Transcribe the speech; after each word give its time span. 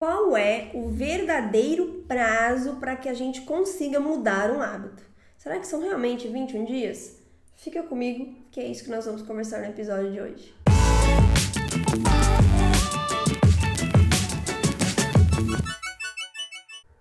Qual 0.00 0.36
é 0.36 0.70
o 0.74 0.90
verdadeiro 0.90 2.04
prazo 2.06 2.76
para 2.76 2.94
que 2.94 3.08
a 3.08 3.14
gente 3.14 3.40
consiga 3.40 3.98
mudar 3.98 4.48
um 4.48 4.62
hábito? 4.62 5.02
Será 5.36 5.58
que 5.58 5.66
são 5.66 5.80
realmente 5.80 6.28
21 6.28 6.64
dias? 6.66 7.20
Fica 7.56 7.82
comigo, 7.82 8.32
que 8.52 8.60
é 8.60 8.66
isso 8.68 8.84
que 8.84 8.90
nós 8.90 9.06
vamos 9.06 9.22
conversar 9.22 9.58
no 9.58 9.66
episódio 9.66 10.12
de 10.12 10.20
hoje. 10.20 10.54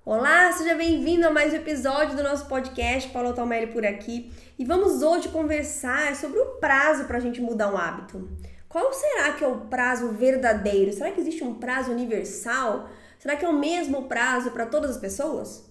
Olá, 0.04 0.52
seja 0.54 0.74
bem-vindo 0.74 1.28
a 1.28 1.30
mais 1.30 1.54
um 1.54 1.58
episódio 1.58 2.18
do 2.18 2.24
nosso 2.24 2.48
podcast, 2.48 3.12
Paulo 3.12 3.32
Talmelli 3.32 3.68
por 3.68 3.86
aqui. 3.86 4.32
E 4.58 4.66
vamos 4.66 5.04
hoje 5.04 5.30
conversar 5.30 6.16
sobre 6.16 6.40
o 6.40 6.56
prazo 6.56 7.06
para 7.06 7.18
a 7.18 7.22
gente 7.22 7.40
mudar 7.42 7.72
um 7.72 7.78
hábito. 7.78 8.28
Qual 8.70 8.92
será 8.94 9.34
que 9.34 9.44
é 9.44 9.48
o 9.48 9.62
prazo 9.68 10.10
verdadeiro? 10.10 10.92
Será 10.92 11.12
que 11.12 11.22
existe 11.22 11.44
um 11.44 11.56
prazo 11.56 11.92
universal? 11.92 12.90
Será 13.18 13.36
que 13.36 13.46
é 13.46 13.50
o 13.50 13.58
mesmo 13.58 14.08
prazo 14.08 14.52
para 14.52 14.66
todas 14.66 14.92
as 14.92 14.98
pessoas? 14.98 15.66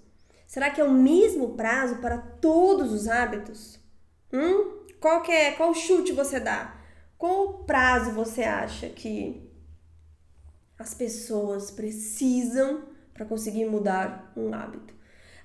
Será 0.47 0.71
que 0.71 0.81
é 0.81 0.85
o 0.85 0.93
mesmo 0.93 1.55
prazo 1.55 1.97
para 1.97 2.19
todos 2.19 2.93
os 2.93 3.09
hábitos? 3.09 3.79
Hum? 4.33 4.87
Qual 5.01 5.23
que 5.23 5.31
é, 5.31 5.53
qual 5.53 5.75
chute 5.75 6.13
você 6.13 6.41
dá? 6.41 6.75
Qual 7.19 7.65
prazo 7.65 8.13
você 8.13 8.43
acha 8.45 8.89
que 8.89 9.51
as 10.79 10.95
pessoas 10.95 11.71
precisam 11.71 12.85
para 13.13 13.27
conseguir 13.27 13.67
mudar 13.67 14.33
um 14.37 14.55
hábito? 14.55 14.96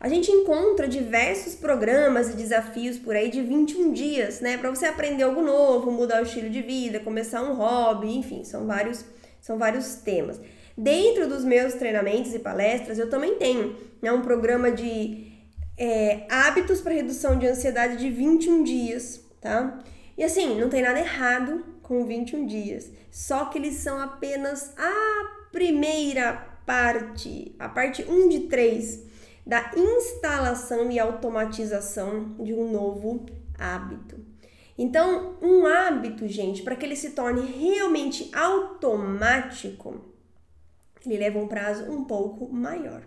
A 0.01 0.09
gente 0.09 0.31
encontra 0.31 0.87
diversos 0.87 1.53
programas 1.53 2.31
e 2.31 2.33
desafios 2.33 2.97
por 2.97 3.15
aí 3.15 3.29
de 3.29 3.39
21 3.39 3.93
dias, 3.93 4.41
né, 4.41 4.57
para 4.57 4.71
você 4.71 4.87
aprender 4.87 5.21
algo 5.21 5.43
novo, 5.43 5.91
mudar 5.91 6.23
o 6.23 6.25
estilo 6.25 6.49
de 6.49 6.59
vida, 6.59 6.99
começar 6.99 7.43
um 7.43 7.53
hobby, 7.53 8.17
enfim, 8.17 8.43
são 8.43 8.65
vários 8.65 9.05
são 9.39 9.59
vários 9.59 9.95
temas. 9.97 10.39
Dentro 10.75 11.27
dos 11.27 11.43
meus 11.43 11.75
treinamentos 11.75 12.33
e 12.33 12.39
palestras, 12.39 12.97
eu 12.97 13.11
também 13.11 13.35
tenho 13.35 13.75
né, 14.01 14.11
um 14.11 14.21
programa 14.21 14.71
de 14.71 15.33
é, 15.77 16.25
hábitos 16.27 16.81
para 16.81 16.93
redução 16.93 17.37
de 17.37 17.45
ansiedade 17.45 17.97
de 17.97 18.09
21 18.09 18.63
dias, 18.63 19.23
tá? 19.39 19.83
E 20.17 20.23
assim, 20.23 20.59
não 20.59 20.69
tem 20.69 20.81
nada 20.81 20.99
errado 20.99 21.63
com 21.83 22.05
21 22.05 22.47
dias, 22.47 22.91
só 23.11 23.45
que 23.45 23.59
eles 23.59 23.75
são 23.75 23.99
apenas 23.99 24.73
a 24.75 25.49
primeira 25.51 26.33
parte, 26.65 27.55
a 27.59 27.69
parte 27.69 28.03
1 28.03 28.29
de 28.29 28.39
3 28.41 29.10
da 29.45 29.71
instalação 29.75 30.91
e 30.91 30.99
automatização 30.99 32.35
de 32.39 32.53
um 32.53 32.71
novo 32.71 33.25
hábito. 33.57 34.19
Então, 34.77 35.37
um 35.41 35.65
hábito, 35.65 36.27
gente, 36.27 36.63
para 36.63 36.75
que 36.75 36.85
ele 36.85 36.95
se 36.95 37.11
torne 37.11 37.41
realmente 37.45 38.31
automático, 38.33 40.01
ele 41.05 41.17
leva 41.17 41.39
um 41.39 41.47
prazo 41.47 41.83
um 41.91 42.03
pouco 42.03 42.51
maior. 42.51 43.03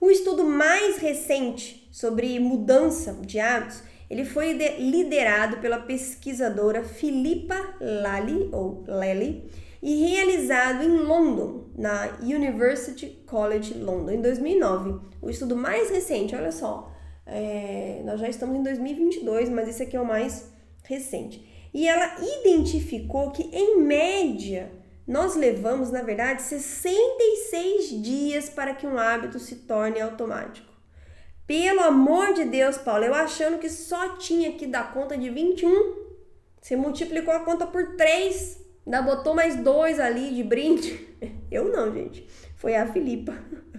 O 0.00 0.10
estudo 0.10 0.44
mais 0.44 0.98
recente 0.98 1.88
sobre 1.92 2.38
mudança 2.38 3.12
de 3.20 3.38
hábitos, 3.38 3.82
ele 4.10 4.24
foi 4.24 4.52
liderado 4.52 5.58
pela 5.58 5.78
pesquisadora 5.78 6.84
Philippa 6.84 7.76
Lally 7.80 8.48
ou 8.52 8.84
Lally 8.86 9.50
e 9.84 9.96
realizado 10.06 10.82
em 10.82 10.96
London, 10.96 11.66
na 11.76 12.16
University 12.22 13.22
College 13.26 13.74
London, 13.74 14.12
em 14.12 14.22
2009. 14.22 14.98
O 15.20 15.28
estudo 15.28 15.54
mais 15.54 15.90
recente, 15.90 16.34
olha 16.34 16.50
só, 16.50 16.90
é, 17.26 18.00
nós 18.02 18.18
já 18.18 18.26
estamos 18.26 18.56
em 18.56 18.62
2022, 18.62 19.50
mas 19.50 19.68
esse 19.68 19.82
aqui 19.82 19.94
é 19.94 20.00
o 20.00 20.06
mais 20.06 20.50
recente. 20.84 21.46
E 21.74 21.86
ela 21.86 22.16
identificou 22.40 23.30
que, 23.30 23.42
em 23.52 23.78
média, 23.82 24.72
nós 25.06 25.36
levamos, 25.36 25.90
na 25.90 26.00
verdade, 26.00 26.40
66 26.40 28.02
dias 28.02 28.48
para 28.48 28.74
que 28.74 28.86
um 28.86 28.96
hábito 28.96 29.38
se 29.38 29.56
torne 29.56 30.00
automático. 30.00 30.72
Pelo 31.46 31.80
amor 31.80 32.32
de 32.32 32.46
Deus, 32.46 32.78
Paulo, 32.78 33.04
eu 33.04 33.14
achando 33.14 33.58
que 33.58 33.68
só 33.68 34.16
tinha 34.16 34.52
que 34.52 34.66
dar 34.66 34.94
conta 34.94 35.18
de 35.18 35.28
21. 35.28 36.04
Você 36.58 36.74
multiplicou 36.74 37.34
a 37.34 37.40
conta 37.40 37.66
por 37.66 37.96
3 37.96 38.63
Ainda 38.86 39.02
botou 39.02 39.34
mais 39.34 39.56
dois 39.56 39.98
ali 39.98 40.34
de 40.34 40.42
brinde. 40.42 40.98
Eu 41.50 41.70
não, 41.70 41.92
gente. 41.92 42.26
Foi 42.56 42.74
a 42.74 42.90
Filipa. 42.90 43.34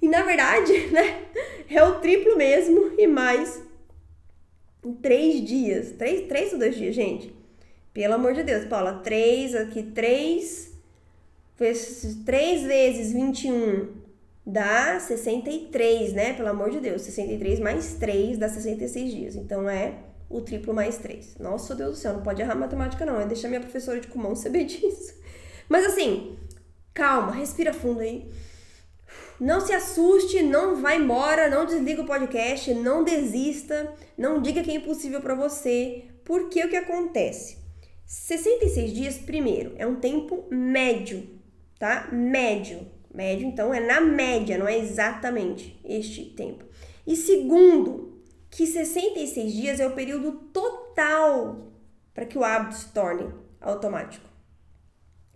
E 0.00 0.06
na 0.06 0.22
verdade, 0.22 0.72
né? 0.94 1.26
É 1.68 1.82
o 1.82 1.98
triplo 1.98 2.36
mesmo 2.36 2.92
e 2.96 3.04
mais 3.08 3.60
em 4.84 4.94
três 4.94 5.44
dias. 5.44 5.90
Três, 5.98 6.28
três 6.28 6.52
ou 6.52 6.58
dois 6.60 6.76
dias, 6.76 6.94
gente? 6.94 7.34
Pelo 7.92 8.14
amor 8.14 8.32
de 8.32 8.44
Deus, 8.44 8.64
Paula. 8.64 9.00
Três 9.02 9.56
aqui, 9.56 9.82
três. 9.82 10.72
Três 12.24 12.62
vezes 12.62 13.12
21 13.12 13.88
dá 14.46 15.00
63, 15.00 16.12
né? 16.12 16.32
Pelo 16.34 16.48
amor 16.48 16.70
de 16.70 16.78
Deus. 16.78 17.02
63 17.02 17.58
mais 17.58 17.94
3 17.94 18.38
dá 18.38 18.48
66 18.48 19.12
dias. 19.12 19.36
Então 19.36 19.68
é 19.68 19.94
o 20.28 20.40
triplo 20.40 20.74
mais 20.74 20.98
3. 20.98 21.36
Nossa, 21.38 21.74
Deus 21.74 21.92
do 21.92 21.96
céu, 21.96 22.14
não 22.14 22.22
pode 22.22 22.42
errar 22.42 22.54
matemática 22.54 23.06
não, 23.06 23.20
é 23.20 23.26
deixar 23.26 23.48
minha 23.48 23.60
professora 23.60 24.00
de 24.00 24.08
comum 24.08 24.34
saber 24.34 24.64
disso. 24.66 25.14
Mas 25.68 25.86
assim, 25.86 26.38
calma, 26.92 27.32
respira 27.32 27.72
fundo 27.72 28.00
aí. 28.00 28.30
Não 29.40 29.60
se 29.60 29.72
assuste, 29.72 30.42
não 30.42 30.76
vá 30.82 30.94
embora, 30.96 31.48
não 31.48 31.64
desliga 31.64 32.02
o 32.02 32.06
podcast, 32.06 32.74
não 32.74 33.04
desista, 33.04 33.92
não 34.16 34.42
diga 34.42 34.62
que 34.62 34.70
é 34.70 34.74
impossível 34.74 35.20
para 35.20 35.34
você, 35.34 36.04
porque 36.24 36.64
o 36.64 36.68
que 36.68 36.76
acontece? 36.76 37.56
66 38.04 38.92
dias, 38.92 39.18
primeiro, 39.18 39.74
é 39.76 39.86
um 39.86 39.96
tempo 39.96 40.46
médio, 40.50 41.28
tá? 41.78 42.08
Médio. 42.10 42.86
Médio, 43.14 43.46
então, 43.46 43.72
é 43.72 43.80
na 43.80 44.00
média, 44.00 44.58
não 44.58 44.68
é 44.68 44.78
exatamente 44.78 45.80
este 45.84 46.24
tempo. 46.24 46.64
E 47.06 47.16
segundo, 47.16 48.07
que 48.50 48.66
66 48.66 49.52
dias 49.52 49.80
é 49.80 49.86
o 49.86 49.94
período 49.94 50.32
total 50.52 51.72
para 52.14 52.26
que 52.26 52.38
o 52.38 52.44
hábito 52.44 52.76
se 52.76 52.88
torne 52.88 53.32
automático. 53.60 54.26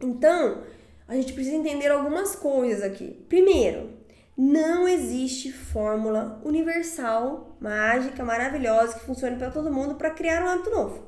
Então, 0.00 0.62
a 1.06 1.14
gente 1.14 1.32
precisa 1.32 1.56
entender 1.56 1.90
algumas 1.90 2.34
coisas 2.34 2.82
aqui. 2.82 3.24
Primeiro, 3.28 3.90
não 4.36 4.88
existe 4.88 5.52
fórmula 5.52 6.40
universal, 6.44 7.56
mágica, 7.60 8.24
maravilhosa 8.24 8.98
que 8.98 9.04
funcione 9.04 9.36
para 9.36 9.50
todo 9.50 9.72
mundo 9.72 9.94
para 9.94 10.10
criar 10.10 10.42
um 10.42 10.48
hábito 10.48 10.70
novo. 10.70 11.06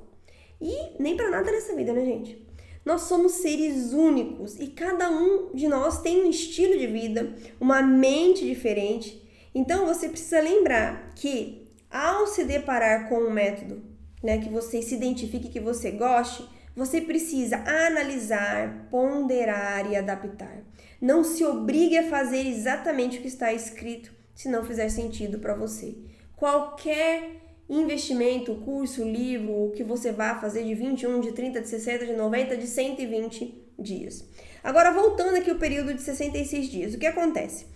E 0.60 0.92
nem 1.00 1.16
para 1.16 1.30
nada 1.30 1.50
nessa 1.50 1.74
vida, 1.74 1.92
né, 1.92 2.04
gente? 2.04 2.44
Nós 2.84 3.02
somos 3.02 3.32
seres 3.32 3.92
únicos 3.92 4.60
e 4.60 4.66
cada 4.68 5.10
um 5.10 5.50
de 5.54 5.66
nós 5.66 6.02
tem 6.02 6.22
um 6.22 6.30
estilo 6.30 6.78
de 6.78 6.86
vida, 6.86 7.34
uma 7.58 7.80
mente 7.80 8.44
diferente. 8.44 9.22
Então 9.54 9.86
você 9.86 10.08
precisa 10.08 10.40
lembrar 10.40 11.12
que 11.16 11.63
ao 11.94 12.26
se 12.26 12.42
deparar 12.42 13.08
com 13.08 13.20
um 13.20 13.30
método 13.30 13.80
né, 14.20 14.38
que 14.38 14.48
você 14.48 14.82
se 14.82 14.96
identifique, 14.96 15.48
que 15.48 15.60
você 15.60 15.92
goste, 15.92 16.44
você 16.74 17.00
precisa 17.00 17.58
analisar, 17.58 18.88
ponderar 18.90 19.88
e 19.88 19.94
adaptar. 19.94 20.64
Não 21.00 21.22
se 21.22 21.44
obrigue 21.44 21.96
a 21.96 22.08
fazer 22.08 22.44
exatamente 22.48 23.18
o 23.18 23.20
que 23.22 23.28
está 23.28 23.52
escrito 23.52 24.12
se 24.34 24.48
não 24.48 24.64
fizer 24.64 24.88
sentido 24.88 25.38
para 25.38 25.54
você. 25.54 25.94
Qualquer 26.34 27.42
investimento, 27.68 28.56
curso, 28.56 29.04
livro, 29.04 29.66
o 29.66 29.70
que 29.70 29.84
você 29.84 30.10
vá 30.10 30.34
fazer 30.40 30.64
de 30.64 30.74
21, 30.74 31.20
de 31.20 31.30
30, 31.30 31.60
de 31.60 31.68
60, 31.68 32.06
de 32.06 32.12
90, 32.14 32.56
de 32.56 32.66
120 32.66 33.72
dias. 33.78 34.28
Agora, 34.64 34.90
voltando 34.90 35.36
aqui 35.36 35.50
o 35.50 35.58
período 35.58 35.94
de 35.94 36.02
66 36.02 36.68
dias, 36.68 36.94
o 36.94 36.98
que 36.98 37.06
acontece? 37.06 37.66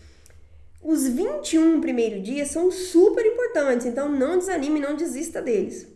Os 0.81 1.09
21 1.09 1.81
primeiros 1.81 2.23
dias 2.23 2.49
são 2.49 2.71
super 2.71 3.27
importantes, 3.27 3.87
então 3.87 4.09
não 4.09 4.39
desanime, 4.39 4.79
não 4.79 4.97
desista 4.97 5.43
deles. 5.43 5.87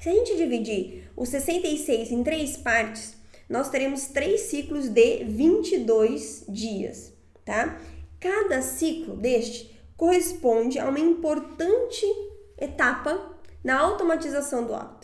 Se 0.00 0.08
a 0.08 0.12
gente 0.12 0.36
dividir 0.36 1.10
os 1.16 1.28
66 1.28 2.10
em 2.10 2.24
três 2.24 2.56
partes, 2.56 3.16
nós 3.48 3.70
teremos 3.70 4.08
três 4.08 4.42
ciclos 4.42 4.88
de 4.88 5.24
22 5.24 6.44
dias, 6.48 7.12
tá? 7.44 7.80
Cada 8.20 8.60
ciclo 8.60 9.16
deste 9.16 9.78
corresponde 9.96 10.78
a 10.78 10.88
uma 10.88 10.98
importante 10.98 12.04
etapa 12.58 13.36
na 13.62 13.78
automatização 13.78 14.64
do 14.64 14.74
hábito. 14.74 14.97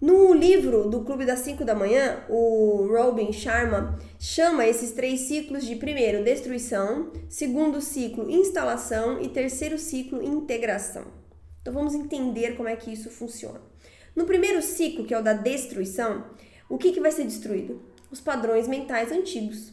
No 0.00 0.32
livro 0.32 0.88
do 0.88 1.02
Clube 1.02 1.24
das 1.24 1.40
5 1.40 1.64
da 1.64 1.74
Manhã, 1.74 2.22
o 2.28 2.86
Robin 2.88 3.32
Sharma 3.32 3.98
chama 4.16 4.64
esses 4.64 4.92
três 4.92 5.22
ciclos 5.22 5.66
de 5.66 5.74
primeiro, 5.74 6.22
destruição, 6.22 7.10
segundo 7.28 7.80
ciclo, 7.80 8.30
instalação 8.30 9.20
e 9.20 9.28
terceiro 9.28 9.76
ciclo, 9.76 10.22
integração. 10.22 11.06
Então 11.60 11.74
vamos 11.74 11.94
entender 11.94 12.56
como 12.56 12.68
é 12.68 12.76
que 12.76 12.92
isso 12.92 13.10
funciona. 13.10 13.60
No 14.14 14.24
primeiro 14.24 14.62
ciclo, 14.62 15.04
que 15.04 15.12
é 15.12 15.18
o 15.18 15.22
da 15.22 15.32
destruição, 15.32 16.26
o 16.68 16.78
que, 16.78 16.92
que 16.92 17.00
vai 17.00 17.10
ser 17.10 17.24
destruído? 17.24 17.82
Os 18.08 18.20
padrões 18.20 18.68
mentais 18.68 19.10
antigos. 19.10 19.72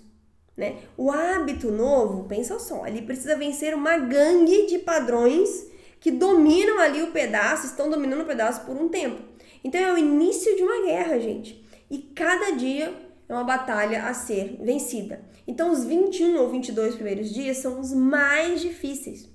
Né? 0.58 0.80
O 0.98 1.12
hábito 1.12 1.70
novo, 1.70 2.24
pensa 2.24 2.58
só, 2.58 2.88
ele 2.88 3.04
precisa 3.04 3.38
vencer 3.38 3.76
uma 3.76 3.96
gangue 4.00 4.66
de 4.66 4.80
padrões 4.80 5.68
que 6.00 6.10
dominam 6.10 6.80
ali 6.80 7.04
o 7.04 7.12
pedaço, 7.12 7.68
estão 7.68 7.92
dominando 7.92 8.22
o 8.22 8.26
pedaço 8.26 8.66
por 8.66 8.76
um 8.76 8.90
tempo. 8.90 9.35
Então 9.66 9.82
é 9.82 9.92
o 9.92 9.98
início 9.98 10.56
de 10.56 10.62
uma 10.62 10.86
guerra, 10.86 11.20
gente. 11.20 11.66
E 11.90 11.98
cada 11.98 12.52
dia 12.52 12.94
é 13.28 13.34
uma 13.34 13.44
batalha 13.44 14.04
a 14.04 14.14
ser 14.14 14.60
vencida. 14.62 15.28
Então, 15.48 15.72
os 15.72 15.84
21 15.84 16.38
ou 16.40 16.52
22 16.52 16.94
primeiros 16.94 17.34
dias 17.34 17.58
são 17.58 17.80
os 17.80 17.92
mais 17.92 18.62
difíceis. 18.62 19.28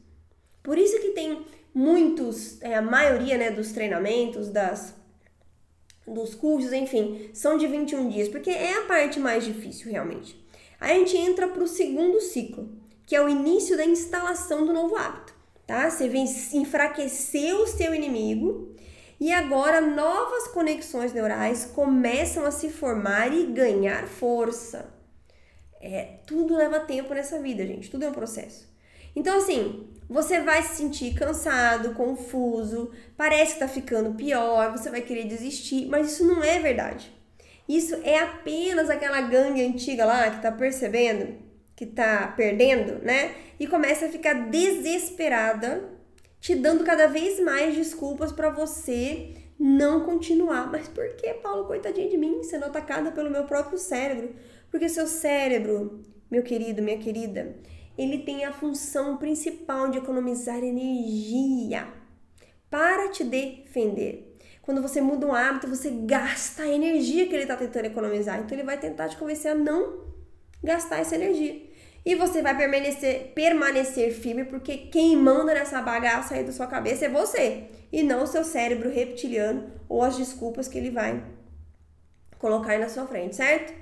Por 0.62 0.78
isso 0.78 1.00
que 1.00 1.10
tem 1.10 1.44
muitos, 1.74 2.62
é, 2.62 2.76
a 2.76 2.82
maioria 2.82 3.36
né, 3.36 3.50
dos 3.50 3.72
treinamentos, 3.72 4.50
das, 4.50 4.94
dos 6.06 6.36
cursos, 6.36 6.72
enfim, 6.72 7.30
são 7.34 7.58
de 7.58 7.66
21 7.66 8.08
dias, 8.08 8.28
porque 8.28 8.50
é 8.50 8.78
a 8.78 8.82
parte 8.82 9.18
mais 9.18 9.44
difícil 9.44 9.90
realmente. 9.90 10.40
Aí 10.78 10.92
a 10.92 10.98
gente 11.00 11.16
entra 11.16 11.48
para 11.48 11.64
o 11.64 11.66
segundo 11.66 12.20
ciclo, 12.20 12.70
que 13.04 13.16
é 13.16 13.20
o 13.20 13.28
início 13.28 13.76
da 13.76 13.84
instalação 13.84 14.64
do 14.64 14.72
novo 14.72 14.94
hábito. 14.94 15.34
Tá? 15.66 15.90
Você 15.90 16.06
enfraquecer 16.56 17.54
o 17.56 17.66
seu 17.66 17.92
inimigo 17.92 18.69
e 19.20 19.30
agora 19.32 19.80
novas 19.80 20.48
conexões 20.48 21.12
neurais 21.12 21.66
começam 21.66 22.46
a 22.46 22.50
se 22.50 22.70
formar 22.70 23.32
e 23.32 23.46
ganhar 23.52 24.06
força. 24.06 24.92
É, 25.80 26.18
tudo 26.26 26.56
leva 26.56 26.80
tempo 26.80 27.12
nessa 27.12 27.38
vida, 27.38 27.66
gente. 27.66 27.90
Tudo 27.90 28.04
é 28.04 28.08
um 28.08 28.14
processo. 28.14 28.68
Então, 29.14 29.36
assim, 29.36 29.88
você 30.08 30.40
vai 30.40 30.62
se 30.62 30.76
sentir 30.76 31.14
cansado, 31.14 31.94
confuso, 31.94 32.92
parece 33.16 33.54
que 33.54 33.60
tá 33.60 33.68
ficando 33.68 34.14
pior, 34.14 34.72
você 34.72 34.88
vai 34.88 35.02
querer 35.02 35.24
desistir, 35.24 35.86
mas 35.86 36.12
isso 36.12 36.24
não 36.24 36.42
é 36.42 36.58
verdade. 36.58 37.12
Isso 37.68 37.94
é 38.02 38.18
apenas 38.18 38.88
aquela 38.88 39.20
gangue 39.20 39.62
antiga 39.62 40.04
lá 40.04 40.30
que 40.30 40.42
tá 40.42 40.50
percebendo 40.50 41.50
que 41.80 41.86
tá 41.86 42.34
perdendo, 42.36 43.02
né? 43.02 43.34
E 43.58 43.66
começa 43.66 44.04
a 44.04 44.10
ficar 44.10 44.34
desesperada 44.50 45.82
te 46.40 46.54
dando 46.54 46.84
cada 46.84 47.06
vez 47.06 47.38
mais 47.38 47.74
desculpas 47.74 48.32
para 48.32 48.50
você 48.50 49.34
não 49.58 50.04
continuar. 50.04 50.70
Mas 50.70 50.88
por 50.88 51.06
que, 51.16 51.34
Paulo, 51.34 51.66
coitadinha 51.66 52.08
de 52.08 52.16
mim, 52.16 52.42
sendo 52.42 52.64
atacada 52.64 53.12
pelo 53.12 53.30
meu 53.30 53.44
próprio 53.44 53.78
cérebro? 53.78 54.34
Porque 54.70 54.88
seu 54.88 55.06
cérebro, 55.06 56.00
meu 56.30 56.42
querido, 56.42 56.80
minha 56.80 56.98
querida, 56.98 57.56
ele 57.98 58.18
tem 58.18 58.44
a 58.44 58.52
função 58.52 59.18
principal 59.18 59.90
de 59.90 59.98
economizar 59.98 60.58
energia 60.64 61.86
para 62.70 63.08
te 63.10 63.22
defender. 63.22 64.38
Quando 64.62 64.80
você 64.80 65.00
muda 65.00 65.26
um 65.26 65.34
hábito, 65.34 65.66
você 65.66 65.90
gasta 65.90 66.62
a 66.62 66.68
energia 66.68 67.26
que 67.26 67.34
ele 67.34 67.42
está 67.42 67.56
tentando 67.56 67.86
economizar. 67.86 68.40
Então 68.40 68.56
ele 68.56 68.64
vai 68.64 68.78
tentar 68.78 69.08
te 69.08 69.16
convencer 69.16 69.50
a 69.50 69.54
não 69.54 70.04
gastar 70.62 71.00
essa 71.00 71.16
energia. 71.16 71.69
E 72.04 72.14
você 72.14 72.40
vai 72.40 72.56
permanecer, 72.56 73.32
permanecer 73.34 74.12
firme, 74.12 74.44
porque 74.44 74.76
quem 74.76 75.16
manda 75.16 75.52
nessa 75.52 75.82
bagaça 75.82 76.34
aí 76.34 76.44
da 76.44 76.52
sua 76.52 76.66
cabeça 76.66 77.04
é 77.04 77.08
você, 77.08 77.64
e 77.92 78.02
não 78.02 78.22
o 78.22 78.26
seu 78.26 78.42
cérebro 78.42 78.90
reptiliano 78.90 79.70
ou 79.88 80.02
as 80.02 80.16
desculpas 80.16 80.66
que 80.66 80.78
ele 80.78 80.90
vai 80.90 81.22
colocar 82.38 82.78
na 82.78 82.88
sua 82.88 83.06
frente, 83.06 83.36
certo? 83.36 83.72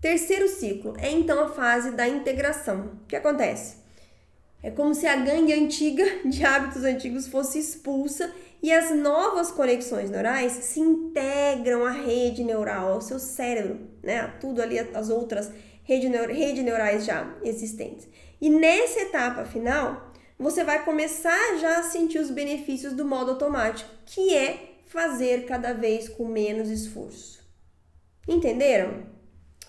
Terceiro 0.00 0.46
ciclo 0.48 0.94
é 0.98 1.10
então 1.10 1.40
a 1.40 1.48
fase 1.48 1.90
da 1.92 2.06
integração. 2.06 2.98
O 3.02 3.06
que 3.06 3.16
acontece? 3.16 3.78
É 4.62 4.70
como 4.70 4.94
se 4.94 5.06
a 5.06 5.16
gangue 5.16 5.52
antiga 5.52 6.04
de 6.28 6.44
hábitos 6.44 6.84
antigos 6.84 7.26
fosse 7.26 7.58
expulsa 7.58 8.32
e 8.62 8.72
as 8.72 8.94
novas 8.94 9.50
conexões 9.50 10.10
neurais 10.10 10.52
se 10.52 10.80
integram 10.80 11.84
à 11.84 11.90
rede 11.90 12.42
neural, 12.42 12.92
ao 12.92 13.00
seu 13.00 13.18
cérebro, 13.18 13.80
né? 14.02 14.20
A 14.20 14.28
tudo 14.28 14.60
ali, 14.60 14.78
as 14.78 15.08
outras 15.08 15.50
rede 15.88 16.62
neurais 16.62 17.04
já 17.04 17.34
existentes. 17.42 18.06
E 18.40 18.50
nessa 18.50 19.00
etapa 19.00 19.44
final, 19.46 20.12
você 20.38 20.62
vai 20.62 20.84
começar 20.84 21.56
já 21.58 21.78
a 21.78 21.82
sentir 21.82 22.18
os 22.18 22.30
benefícios 22.30 22.92
do 22.92 23.04
modo 23.04 23.32
automático, 23.32 23.90
que 24.04 24.34
é 24.34 24.74
fazer 24.84 25.46
cada 25.46 25.72
vez 25.72 26.08
com 26.08 26.26
menos 26.26 26.68
esforço. 26.68 27.42
Entenderam? 28.26 29.06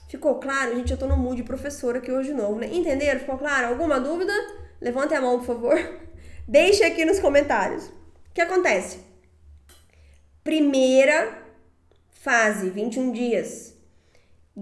Ficou 0.10 0.36
claro? 0.36 0.76
Gente, 0.76 0.92
eu 0.92 0.98
tô 0.98 1.08
no 1.08 1.16
mood 1.16 1.42
professor 1.44 1.96
aqui 1.96 2.12
hoje 2.12 2.30
de 2.30 2.36
novo, 2.36 2.60
né? 2.60 2.68
Entenderam? 2.72 3.20
Ficou 3.20 3.38
claro? 3.38 3.68
Alguma 3.68 4.00
dúvida? 4.00 4.34
Levante 4.82 5.14
a 5.14 5.22
mão, 5.22 5.38
por 5.40 5.46
favor. 5.46 5.78
Deixe 6.48 6.84
aqui 6.84 7.06
nos 7.06 7.20
comentários. 7.20 7.86
O 7.86 8.34
que 8.34 8.42
acontece? 8.42 9.00
Primeira 10.44 11.44
fase, 12.12 12.70
21 12.70 13.12
dias 13.12 13.79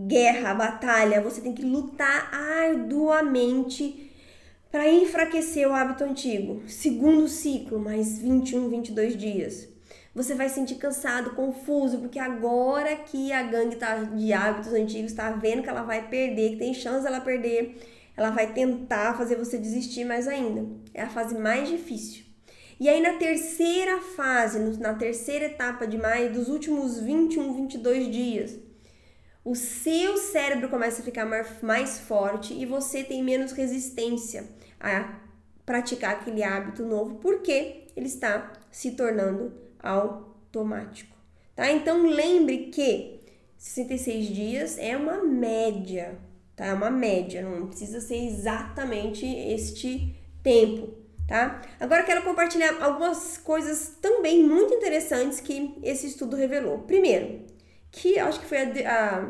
guerra, 0.05 0.53
batalha, 0.53 1.21
você 1.21 1.41
tem 1.41 1.53
que 1.53 1.65
lutar 1.65 2.29
arduamente 2.33 4.11
para 4.71 4.87
enfraquecer 4.87 5.67
o 5.67 5.73
hábito 5.73 6.03
antigo. 6.03 6.61
Segundo 6.67 7.27
ciclo, 7.27 7.79
mais 7.79 8.19
21, 8.19 8.69
22 8.69 9.17
dias. 9.17 9.67
Você 10.13 10.35
vai 10.35 10.49
sentir 10.49 10.75
cansado, 10.75 11.31
confuso, 11.31 11.99
porque 11.99 12.19
agora 12.19 12.95
que 12.95 13.31
a 13.31 13.43
gangue 13.43 13.75
tá, 13.75 13.97
de 13.97 14.33
hábitos 14.33 14.73
antigos 14.73 15.11
está 15.11 15.31
vendo 15.31 15.63
que 15.63 15.69
ela 15.69 15.83
vai 15.83 16.07
perder, 16.07 16.51
que 16.51 16.57
tem 16.57 16.73
chance 16.73 17.03
dela 17.03 17.21
perder, 17.21 17.77
ela 18.15 18.31
vai 18.31 18.51
tentar 18.51 19.15
fazer 19.15 19.35
você 19.35 19.57
desistir 19.57 20.05
mais 20.05 20.27
ainda. 20.27 20.65
É 20.93 21.03
a 21.03 21.09
fase 21.09 21.37
mais 21.37 21.69
difícil. 21.69 22.25
E 22.79 22.89
aí 22.89 23.01
na 23.01 23.13
terceira 23.13 23.99
fase, 24.15 24.59
na 24.79 24.93
terceira 24.93 25.45
etapa 25.45 25.87
de 25.87 25.97
mais 25.97 26.31
dos 26.31 26.49
últimos 26.49 26.99
21, 26.99 27.53
22 27.53 28.11
dias, 28.11 28.66
o 29.47 29.55
seu 29.55 30.17
cérebro 30.17 30.67
começa 30.67 31.01
a 31.01 31.05
ficar 31.05 31.25
mais 31.61 31.99
forte 31.99 32.53
e 32.53 32.65
você 32.65 33.01
tem 33.01 33.23
menos 33.23 33.53
resistência 33.53 34.45
a 34.77 35.21
praticar 35.65 36.15
aquele 36.15 36.43
hábito 36.43 36.85
novo, 36.85 37.15
porque 37.15 37.85
ele 37.95 38.07
está 38.07 38.51
se 38.69 38.91
tornando 38.91 39.53
automático, 39.79 41.15
tá? 41.55 41.71
Então 41.71 42.05
lembre 42.05 42.71
que 42.73 43.21
66 43.57 44.27
dias 44.27 44.77
é 44.77 44.97
uma 44.97 45.23
média, 45.23 46.19
tá? 46.53 46.65
É 46.65 46.73
uma 46.73 46.91
média, 46.91 47.41
não 47.41 47.67
precisa 47.67 48.01
ser 48.01 48.17
exatamente 48.17 49.25
este 49.25 50.13
tempo, 50.43 50.89
tá? 51.25 51.61
Agora 51.79 52.03
quero 52.03 52.21
compartilhar 52.23 52.83
algumas 52.83 53.37
coisas 53.37 53.95
também 54.01 54.43
muito 54.43 54.73
interessantes 54.73 55.39
que 55.39 55.73
esse 55.83 56.05
estudo 56.05 56.35
revelou. 56.35 56.79
Primeiro, 56.79 57.55
que 57.91 58.19
acho 58.19 58.39
que 58.39 58.45
foi 58.45 58.57
a, 58.59 58.63
a 58.85 59.27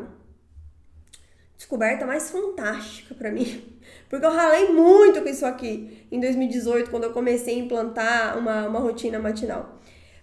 descoberta 1.56 2.06
mais 2.06 2.30
fantástica 2.30 3.14
para 3.14 3.30
mim. 3.30 3.78
Porque 4.08 4.24
eu 4.24 4.30
ralei 4.30 4.68
muito 4.68 5.20
com 5.20 5.28
isso 5.28 5.44
aqui 5.44 6.06
em 6.10 6.20
2018, 6.20 6.90
quando 6.90 7.04
eu 7.04 7.12
comecei 7.12 7.54
a 7.54 7.58
implantar 7.58 8.38
uma, 8.38 8.66
uma 8.66 8.78
rotina 8.78 9.18
matinal. 9.18 9.78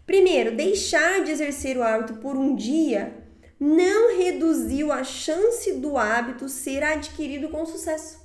Primeiro, 0.05 0.55
deixar 0.55 1.23
de 1.23 1.31
exercer 1.31 1.77
o 1.77 1.83
hábito 1.83 2.15
por 2.15 2.35
um 2.35 2.55
dia 2.55 3.23
não 3.59 4.17
reduziu 4.17 4.91
a 4.91 5.03
chance 5.03 5.73
do 5.73 5.97
hábito 5.97 6.49
ser 6.49 6.83
adquirido 6.83 7.49
com 7.49 7.65
sucesso. 7.65 8.23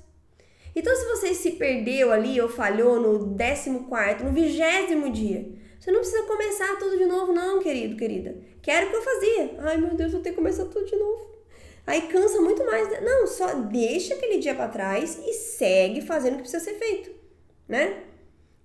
Então, 0.75 0.95
se 0.95 1.05
você 1.06 1.35
se 1.35 1.53
perdeu 1.53 2.13
ali 2.13 2.41
ou 2.41 2.49
falhou 2.49 3.01
no 3.01 3.37
14, 3.37 4.25
no 4.25 4.32
vigésimo 4.32 5.11
dia, 5.11 5.49
você 5.81 5.91
não 5.91 6.01
precisa 6.01 6.22
começar 6.25 6.79
tudo 6.79 6.99
de 6.99 7.06
novo, 7.06 7.32
não, 7.32 7.58
querido, 7.58 7.96
querida. 7.96 8.37
Quero 8.60 8.91
que 8.91 8.96
eu 8.96 9.03
fazia. 9.03 9.55
Ai, 9.60 9.79
meu 9.79 9.94
Deus, 9.94 10.13
vou 10.13 10.20
ter 10.20 10.31
que 10.31 10.37
começar 10.37 10.67
tudo 10.67 10.84
de 10.84 10.94
novo. 10.94 11.31
Aí 11.87 12.03
cansa 12.03 12.39
muito 12.43 12.63
mais. 12.67 12.87
Né? 12.91 13.01
Não, 13.01 13.27
só 13.27 13.55
deixa 13.55 14.13
aquele 14.13 14.39
dia 14.39 14.55
para 14.55 14.69
trás 14.69 15.19
e 15.27 15.32
segue 15.32 16.03
fazendo 16.03 16.34
o 16.34 16.37
que 16.37 16.43
precisa 16.43 16.63
ser 16.63 16.75
feito, 16.75 17.10
né? 17.67 18.05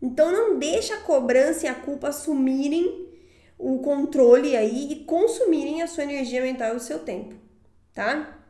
Então 0.02 0.30
não 0.30 0.60
deixa 0.60 0.96
a 0.96 1.00
cobrança 1.00 1.66
e 1.66 1.70
a 1.70 1.74
culpa 1.74 2.10
assumirem 2.10 3.08
o 3.58 3.80
controle 3.80 4.58
aí 4.58 4.92
e 4.92 5.06
consumirem 5.06 5.82
a 5.82 5.88
sua 5.88 6.04
energia 6.04 6.42
mental 6.42 6.74
e 6.74 6.76
o 6.76 6.82
seu 6.82 7.00
tempo, 7.00 7.36
tá? 7.94 8.46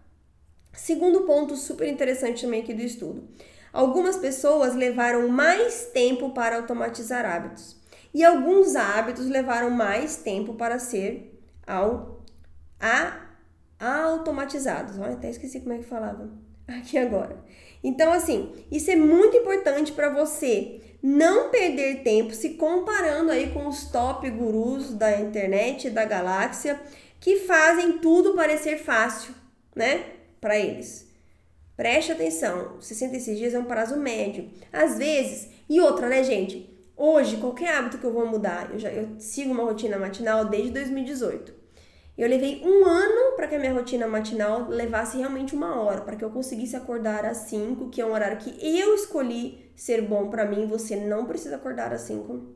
Segundo 0.73 1.21
ponto 1.21 1.55
super 1.55 1.87
interessante 1.87 2.41
também 2.41 2.63
aqui 2.63 2.73
do 2.73 2.81
estudo. 2.81 3.29
Algumas 3.71 4.17
pessoas 4.17 4.73
levaram 4.73 5.27
mais 5.27 5.85
tempo 5.93 6.31
para 6.31 6.55
automatizar 6.55 7.25
hábitos 7.25 7.84
e 8.15 8.23
alguns 8.23 8.77
hábitos 8.77 9.27
levaram 9.27 9.69
mais 9.69 10.15
tempo 10.15 10.53
para 10.53 10.79
ser 10.79 11.37
ao, 11.67 12.23
a, 12.79 13.27
automatizados. 13.77 14.97
Olha, 14.97 15.15
até 15.15 15.29
esqueci 15.29 15.59
como 15.59 15.73
é 15.73 15.79
que 15.79 15.83
falava 15.83 16.31
aqui 16.65 16.97
agora. 16.97 17.43
Então, 17.83 18.13
assim, 18.13 18.53
isso 18.71 18.89
é 18.89 18.95
muito 18.95 19.35
importante 19.35 19.91
para 19.91 20.07
você 20.07 20.79
não 21.03 21.49
perder 21.49 22.03
tempo 22.03 22.33
se 22.33 22.51
comparando 22.51 23.31
aí 23.31 23.51
com 23.51 23.67
os 23.67 23.91
top 23.91 24.29
gurus 24.29 24.93
da 24.93 25.19
internet, 25.19 25.89
da 25.89 26.05
galáxia, 26.05 26.79
que 27.19 27.41
fazem 27.41 27.97
tudo 27.97 28.33
parecer 28.33 28.77
fácil, 28.77 29.35
né, 29.75 30.05
para 30.39 30.57
eles. 30.57 31.05
Preste 31.75 32.13
atenção, 32.13 32.79
66 32.79 33.37
dias 33.37 33.53
é 33.53 33.59
um 33.59 33.65
prazo 33.65 33.97
médio. 33.97 34.49
Às 34.71 34.97
vezes, 34.97 35.49
e 35.69 35.81
outra, 35.81 36.07
né, 36.07 36.23
gente? 36.23 36.74
Hoje, 36.97 37.37
qualquer 37.37 37.75
hábito 37.75 37.97
que 37.97 38.05
eu 38.05 38.13
vou 38.13 38.25
mudar, 38.25 38.69
eu 38.71 38.79
já 38.79 38.89
eu 38.89 39.19
sigo 39.19 39.51
uma 39.51 39.63
rotina 39.63 39.97
matinal 39.97 40.45
desde 40.45 40.71
2018. 40.71 41.53
Eu 42.17 42.29
levei 42.29 42.61
um 42.63 42.85
ano 42.85 43.35
para 43.35 43.47
que 43.47 43.55
a 43.55 43.59
minha 43.59 43.73
rotina 43.73 44.07
matinal 44.07 44.69
levasse 44.69 45.17
realmente 45.17 45.53
uma 45.53 45.81
hora, 45.81 45.99
para 46.01 46.15
que 46.15 46.23
eu 46.23 46.29
conseguisse 46.29 46.73
acordar 46.73 47.25
às 47.25 47.37
5, 47.49 47.89
que 47.89 47.99
é 47.99 48.05
um 48.05 48.13
horário 48.13 48.37
que 48.37 48.55
eu 48.61 48.95
escolhi 48.95 49.69
ser 49.75 50.03
bom 50.03 50.29
para 50.29 50.45
mim. 50.45 50.67
Você 50.67 50.95
não 50.95 51.25
precisa 51.25 51.57
acordar 51.57 51.91
às 51.91 52.01
5. 52.01 52.55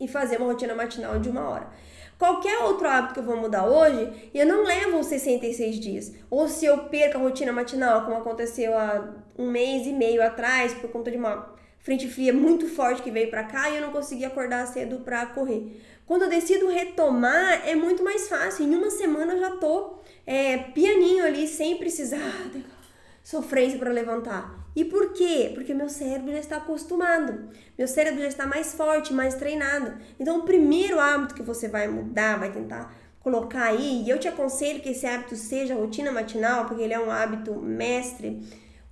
e 0.00 0.08
fazer 0.08 0.36
uma 0.38 0.46
rotina 0.46 0.74
matinal 0.74 1.18
de 1.20 1.28
uma 1.28 1.48
hora. 1.48 1.70
Qualquer 2.18 2.58
outro 2.64 2.88
hábito 2.88 3.14
que 3.14 3.20
eu 3.20 3.24
vou 3.24 3.36
mudar 3.36 3.66
hoje, 3.66 4.30
eu 4.34 4.44
não 4.44 4.64
levo 4.64 4.98
os 4.98 5.06
66 5.06 5.78
dias. 5.78 6.12
Ou 6.28 6.48
se 6.48 6.66
eu 6.66 6.84
perco 6.84 7.18
a 7.18 7.20
rotina 7.20 7.52
matinal, 7.52 8.04
como 8.04 8.16
aconteceu 8.16 8.76
há 8.76 9.14
um 9.38 9.48
mês 9.48 9.86
e 9.86 9.92
meio 9.92 10.22
atrás, 10.22 10.74
por 10.74 10.90
conta 10.90 11.10
de 11.10 11.16
uma 11.16 11.54
frente 11.82 12.08
fria 12.08 12.32
muito 12.32 12.66
forte 12.68 13.02
que 13.02 13.10
veio 13.10 13.28
para 13.28 13.44
cá 13.44 13.68
e 13.68 13.76
eu 13.76 13.82
não 13.82 13.92
consegui 13.92 14.24
acordar 14.24 14.66
cedo 14.66 15.00
para 15.00 15.26
correr. 15.26 15.80
Quando 16.06 16.22
eu 16.22 16.28
decido 16.28 16.68
retomar, 16.68 17.66
é 17.66 17.74
muito 17.74 18.02
mais 18.02 18.28
fácil. 18.28 18.64
Em 18.64 18.74
uma 18.74 18.90
semana 18.90 19.34
eu 19.34 19.40
já 19.40 19.50
tô 19.56 19.98
é, 20.26 20.58
pianinho 20.58 21.24
ali, 21.24 21.46
sem 21.46 21.76
precisar 21.76 22.50
sofrência 23.22 23.78
para 23.78 23.90
levantar. 23.90 24.62
E 24.74 24.84
por 24.84 25.12
quê? 25.12 25.50
Porque 25.54 25.74
meu 25.74 25.88
cérebro 25.88 26.32
já 26.32 26.38
está 26.38 26.56
acostumado. 26.56 27.48
Meu 27.76 27.86
cérebro 27.86 28.20
já 28.20 28.28
está 28.28 28.46
mais 28.46 28.74
forte, 28.74 29.12
mais 29.12 29.34
treinado. 29.34 29.98
Então, 30.18 30.38
o 30.38 30.42
primeiro 30.42 30.98
hábito 30.98 31.34
que 31.34 31.42
você 31.42 31.68
vai 31.68 31.88
mudar, 31.88 32.38
vai 32.38 32.50
tentar 32.50 32.94
colocar 33.20 33.66
aí, 33.66 34.02
e 34.02 34.10
eu 34.10 34.18
te 34.18 34.26
aconselho 34.26 34.80
que 34.80 34.88
esse 34.88 35.06
hábito 35.06 35.36
seja 35.36 35.74
rotina 35.74 36.10
matinal, 36.10 36.66
porque 36.66 36.82
ele 36.82 36.94
é 36.94 36.98
um 36.98 37.10
hábito 37.10 37.54
mestre. 37.54 38.42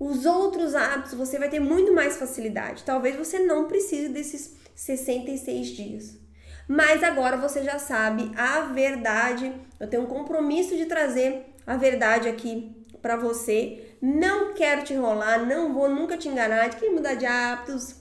Os 0.01 0.25
outros 0.25 0.75
hábitos 0.75 1.13
você 1.13 1.39
vai 1.39 1.51
ter 1.51 1.61
muito 1.61 1.93
mais 1.93 2.17
facilidade. 2.17 2.85
Talvez 2.85 3.17
você 3.17 3.39
não 3.39 3.69
precise 3.69 4.09
desses 4.09 4.57
66 4.75 5.67
dias. 5.67 6.19
Mas 6.67 7.03
agora 7.03 7.37
você 7.37 7.63
já 7.63 7.79
sabe 7.79 8.33
a 8.35 8.63
verdade. 8.63 9.53
Eu 9.79 9.89
tenho 9.89 10.05
um 10.05 10.07
compromisso 10.07 10.75
de 10.75 10.87
trazer 10.87 11.55
a 11.67 11.77
verdade 11.77 12.31
aqui 12.31 12.75
para 13.03 13.15
você. 13.17 13.97
Não 14.01 14.55
quero 14.55 14.85
te 14.85 14.95
enrolar, 14.95 15.45
não 15.45 15.75
vou 15.75 15.91
nunca 15.91 16.17
te 16.17 16.29
enganar 16.29 16.71
de 16.71 16.77
que 16.77 16.89
mudar 16.89 17.15
de 17.15 17.27
hábitos 17.27 17.97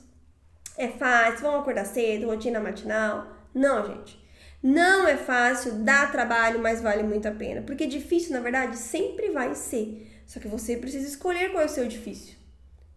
é 0.77 0.87
fácil, 0.87 1.41
vamos 1.41 1.59
acordar 1.59 1.83
cedo, 1.83 2.27
rotina 2.27 2.61
matinal. 2.61 3.27
Não, 3.53 3.85
gente. 3.85 4.17
Não 4.63 5.05
é 5.05 5.17
fácil, 5.17 5.83
dá 5.83 6.07
trabalho, 6.07 6.59
mas 6.61 6.81
vale 6.81 7.03
muito 7.03 7.27
a 7.27 7.31
pena. 7.31 7.61
Porque 7.61 7.85
difícil, 7.85 8.31
na 8.31 8.39
verdade, 8.39 8.77
sempre 8.77 9.29
vai 9.31 9.53
ser. 9.53 10.08
Só 10.29 10.39
que 10.39 10.47
você 10.47 10.77
precisa 10.77 11.07
escolher 11.07 11.51
qual 11.51 11.63
é 11.63 11.65
o 11.65 11.69
seu 11.69 11.87
difícil. 11.87 12.35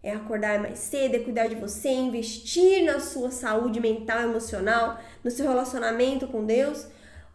É 0.03 0.11
acordar 0.11 0.59
mais 0.59 0.77
cedo, 0.77 1.15
é 1.15 1.19
cuidar 1.19 1.47
de 1.47 1.55
você, 1.55 1.89
investir 1.89 2.85
na 2.85 2.99
sua 2.99 3.31
saúde 3.31 3.79
mental 3.79 4.21
emocional, 4.21 4.99
no 5.23 5.31
seu 5.31 5.47
relacionamento 5.47 6.27
com 6.27 6.45
Deus, 6.45 6.85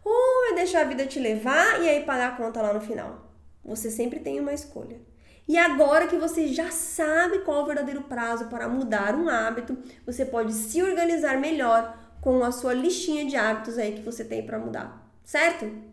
ou 0.01 0.53
é 0.53 0.55
deixar 0.55 0.81
a 0.83 0.85
vida 0.85 1.05
te 1.05 1.19
levar 1.19 1.83
e 1.83 1.89
aí 1.89 2.03
pagar 2.05 2.29
a 2.29 2.37
conta 2.37 2.61
lá 2.61 2.71
no 2.71 2.79
final. 2.79 3.29
Você 3.65 3.91
sempre 3.91 4.21
tem 4.21 4.39
uma 4.39 4.53
escolha. 4.53 5.01
E 5.45 5.57
agora 5.57 6.07
que 6.07 6.15
você 6.15 6.47
já 6.47 6.71
sabe 6.71 7.39
qual 7.39 7.59
é 7.59 7.63
o 7.63 7.65
verdadeiro 7.65 8.03
prazo 8.03 8.45
para 8.45 8.69
mudar 8.69 9.15
um 9.15 9.27
hábito, 9.27 9.77
você 10.05 10.23
pode 10.23 10.53
se 10.53 10.81
organizar 10.81 11.37
melhor 11.37 11.99
com 12.21 12.41
a 12.41 12.53
sua 12.53 12.73
listinha 12.73 13.25
de 13.25 13.35
hábitos 13.35 13.77
aí 13.77 13.95
que 13.95 14.01
você 14.01 14.23
tem 14.23 14.45
para 14.45 14.59
mudar, 14.59 15.11
certo? 15.25 15.88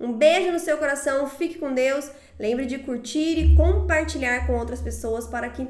Um 0.00 0.12
beijo 0.12 0.52
no 0.52 0.58
seu 0.58 0.78
coração, 0.78 1.28
fique 1.28 1.58
com 1.58 1.72
Deus. 1.72 2.10
Lembre 2.38 2.66
de 2.66 2.78
curtir 2.78 3.38
e 3.38 3.56
compartilhar 3.56 4.46
com 4.46 4.56
outras 4.56 4.80
pessoas 4.80 5.26
para 5.26 5.48
que 5.48 5.66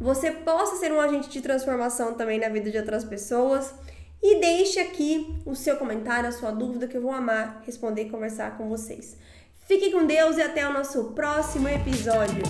você 0.00 0.30
possa 0.30 0.76
ser 0.76 0.92
um 0.92 1.00
agente 1.00 1.28
de 1.28 1.40
transformação 1.40 2.14
também 2.14 2.38
na 2.38 2.48
vida 2.48 2.70
de 2.70 2.78
outras 2.78 3.04
pessoas. 3.04 3.74
E 4.22 4.40
deixe 4.40 4.80
aqui 4.80 5.34
o 5.44 5.54
seu 5.54 5.76
comentário, 5.76 6.28
a 6.28 6.32
sua 6.32 6.50
dúvida, 6.50 6.88
que 6.88 6.96
eu 6.96 7.02
vou 7.02 7.12
amar 7.12 7.62
responder 7.64 8.02
e 8.02 8.10
conversar 8.10 8.56
com 8.56 8.68
vocês. 8.68 9.16
Fique 9.66 9.90
com 9.90 10.06
Deus 10.06 10.36
e 10.36 10.42
até 10.42 10.66
o 10.66 10.72
nosso 10.72 11.12
próximo 11.12 11.68
episódio. 11.68 12.42